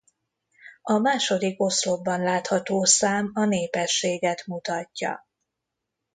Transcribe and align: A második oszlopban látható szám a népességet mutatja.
A 0.81 0.97
második 0.97 1.61
oszlopban 1.61 2.21
látható 2.21 2.83
szám 2.83 3.31
a 3.33 3.45
népességet 3.45 4.45
mutatja. 4.45 5.27